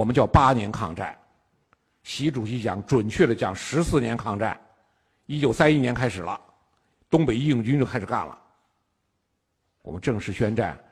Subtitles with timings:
[0.00, 1.14] 我们叫八年抗战。
[2.04, 4.58] 习主席讲，准确的讲，十四年抗战，
[5.26, 6.40] 一九三一年开始了，
[7.10, 8.42] 东北义勇军就开始干了。
[9.82, 10.82] 我们正式宣战，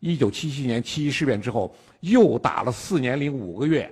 [0.00, 3.88] 一九七七年七一事变之后，又打了四年零五个月，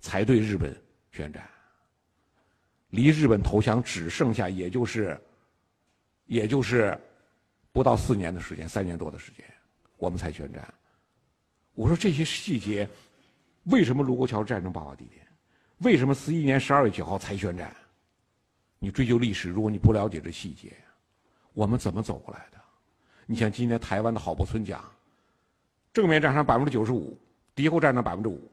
[0.00, 0.74] 才对日本
[1.12, 1.46] 宣战。
[2.88, 5.20] 离日本投降只剩下也就是，
[6.24, 6.98] 也就是
[7.70, 9.44] 不到四年的时间，三年多的时间，
[9.98, 10.66] 我们才宣战。
[11.74, 12.88] 我说这些细节，
[13.66, 15.26] 为什么卢沟桥战争爆发地点？
[15.78, 17.74] 为什么四一年十二月九号才宣战？
[18.78, 20.76] 你追究历史，如果你不了解这细节，
[21.52, 22.58] 我们怎么走过来的？
[23.26, 24.84] 你像今天台湾的郝柏村讲，
[25.92, 27.18] 正面战场百分之九十五，
[27.54, 28.50] 敌后战场百分之五。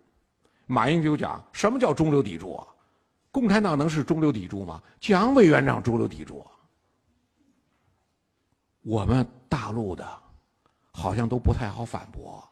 [0.66, 2.68] 马英九讲，什么叫中流砥柱啊？
[3.32, 4.82] 共产党能是中流砥柱吗？
[5.00, 6.46] 蒋委员长中流砥柱。
[8.82, 10.06] 我们大陆的，
[10.92, 12.44] 好像都不太好反驳。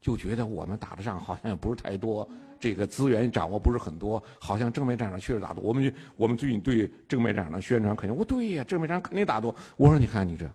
[0.00, 2.28] 就觉得我们打的仗好像也不是太多，
[2.60, 5.62] 这个资源掌握不是很多，好像正面战场确实打多。
[5.62, 9.54] 我们我们最近对正面战场的宣传肯定，我对呀，正面战场肯定打多。
[9.76, 10.48] 我说你看你这，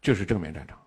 [0.00, 0.78] 这是正面战场。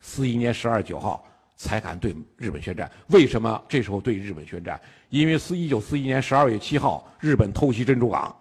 [0.00, 4.80] 四一年十二月九号才敢对日本宣战，为什么这时候对日本宣战？
[5.10, 8.34] 因为四一九四一年十二月七号日本偷袭珍珠港，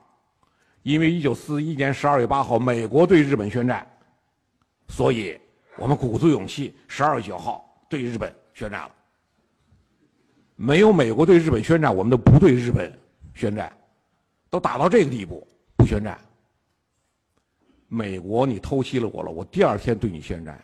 [0.84, 3.86] 因为一九四一年十二月八号美国对日本宣战，
[4.88, 5.36] 所以。
[5.78, 8.92] 我们鼓足勇气，十二月九号对日本宣战了。
[10.56, 12.92] 没有美国对日本宣战，我们都不对日本
[13.34, 13.72] 宣战。
[14.50, 16.18] 都打到这个地步，不宣战。
[17.90, 20.64] 美国，你偷袭了我了，我第二天对你宣战，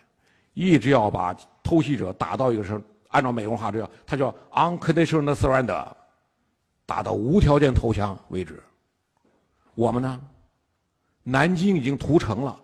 [0.53, 5.85] 一直要把偷袭者打到一个什，按照美国话这叫，他叫 unconditional surrender，
[6.85, 8.63] 打到无条件投降为止。
[9.75, 10.21] 我们呢，
[11.23, 12.57] 南京已经屠城了。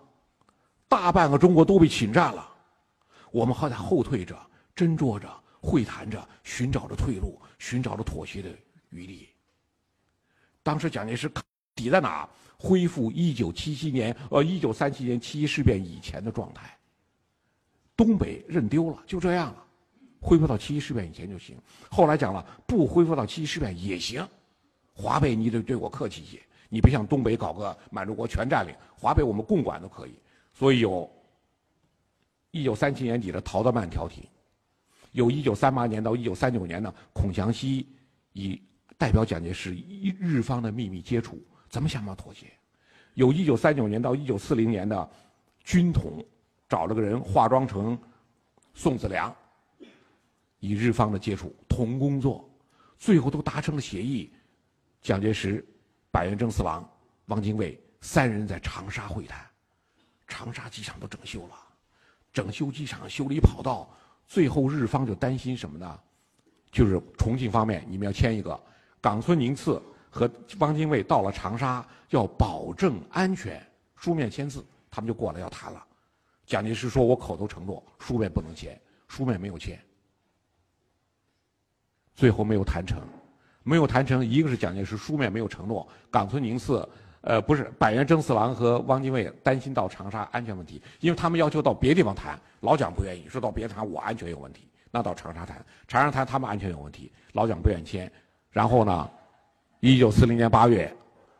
[0.88, 2.48] 大半个中国都被侵占了，
[3.30, 4.34] 我们还在后退着、
[4.74, 5.28] 斟酌着、
[5.60, 8.48] 会谈着、寻找着退路、寻找着妥协的
[8.90, 9.28] 余地。
[10.62, 11.30] 当时蒋介石
[11.74, 12.28] 抵在哪？
[12.60, 16.76] 恢复一九七七年，呃，一九三七年七一事变以前的状态。
[17.96, 19.64] 东北认丢了，就这样了，
[20.20, 21.56] 恢复到七一事变以前就行。
[21.88, 24.26] 后来讲了，不恢复到七一事变也行。
[24.92, 30.14] 华北你得对我客气一些，你别像东北搞个满洲国全占领，华北我们共管都可以。
[30.58, 31.08] 所以有，
[32.50, 34.26] 一九三七年底的陶德曼调停，
[35.12, 37.86] 有一九三八年到一九三九年的孔祥熙
[38.32, 38.60] 以
[38.96, 42.46] 代表蒋介石一日方的秘密接触，怎么想办法妥协？
[43.14, 45.08] 有一九三九年到一九四零年的
[45.62, 46.26] 军统
[46.68, 47.96] 找了个人化妆成
[48.74, 49.32] 宋子良，
[50.58, 52.50] 以日方的接触同工作，
[52.98, 54.34] 最后都达成了协议。
[55.02, 55.64] 蒋介石、
[56.10, 56.84] 百元征四郎、
[57.26, 59.48] 汪精卫三人在长沙会谈。
[60.28, 61.56] 长沙机场都整修了，
[62.32, 63.88] 整修机场、修理跑道，
[64.26, 65.98] 最后日方就担心什么呢？
[66.70, 68.60] 就是重庆方面，你们要签一个，
[69.00, 73.66] 冈村宁次和汪精卫到了长沙要保证安全，
[73.96, 75.82] 书面签字，他们就过来要谈了。
[76.44, 78.78] 蒋介石说：“我口头承诺，书面不能签，
[79.08, 79.82] 书面没有签。”
[82.14, 83.00] 最后没有谈成，
[83.62, 86.86] 没有谈成，一个是蒋介石书面没有承诺，冈村宁次。
[87.20, 98.10] 呃，不是，百元征四郎和汪精卫担心到长沙安全问题，因为他们要求到别地方谈，老蒋不愿意，说到别谈我安全有问题，那到长沙谈，长沙谈他们安全有问题，老蒋不愿签。
[98.50, 99.10] 然后呢，
[99.80, 100.94] 一九四零年八月，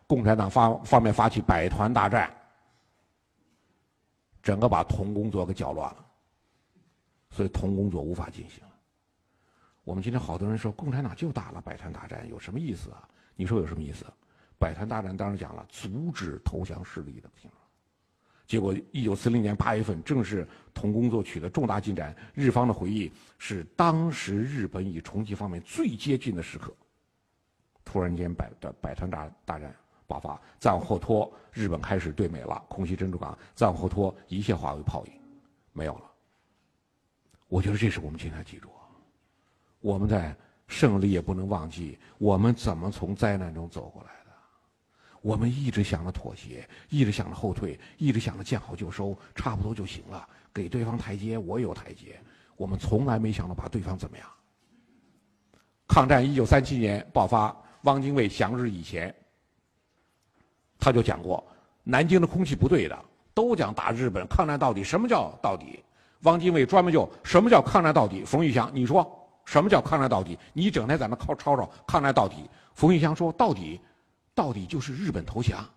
[0.07, 2.29] 共产党发方面发起百团大战，
[4.43, 6.05] 整个把同工作给搅乱了，
[7.31, 8.63] 所以同工作无法进行。
[9.85, 13.09] 我们今天好多人说共产党就打了百团大战，有什么意思啊？
[13.37, 14.05] 你说有什么意思？
[14.59, 17.51] 百团大战当然讲了，阻止投降势力的行
[18.47, 22.17] 结果，一九四零年八月份，正是同工作取得重大进展。
[22.33, 26.75] 日方的回忆是，当时日本与重庆方面最接近的时刻，
[27.85, 29.75] 突然间百的百团大大战
[30.07, 35.13] 爆发，再往后拖，日本开始对美了，空袭珍珠港，再往后拖，一切化为泡影，
[35.75, 36.11] 没有了。
[37.49, 38.71] 我觉得这是我们今天记住，
[39.81, 40.35] 我们在
[40.67, 44.28] 胜利也不能忘记，我们怎么从灾难中走过来的。
[45.21, 52.19] 我们一直想着妥协，一直想着后退，一直想着见好就收，差不多就行了，给对方台阶，我有台阶。
[52.57, 54.27] 我们从来没想到把对方怎么样。
[55.87, 59.15] 抗战一九三七年爆发，汪精卫降日以前，
[60.79, 61.45] 他就讲过，
[61.83, 63.05] 南京的空气不对的，
[63.35, 64.85] 都讲打日本，抗战到底。
[64.85, 65.83] 什么叫到底？
[66.23, 68.25] 汪精卫专门就什么叫抗战到底？
[68.25, 69.05] 冯玉祥，你说
[69.45, 70.39] 什么叫抗战到底？
[70.53, 72.49] 你整天在那靠吵吵抗战到底。
[72.75, 73.81] 冯玉祥说到底。
[74.39, 75.69] 到底就是日本投降，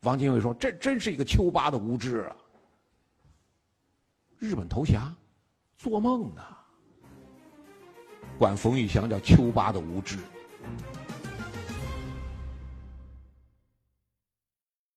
[0.00, 2.34] 王精卫说：“这真是一个丘八的无知啊！
[4.36, 5.14] 日本投降，
[5.78, 6.42] 做梦呢！
[8.36, 10.18] 管冯玉祥叫“丘八的无知”。